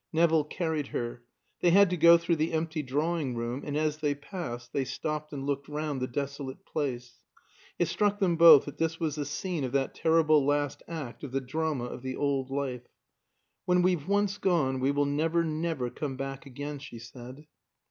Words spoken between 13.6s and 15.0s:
"When we've once gone we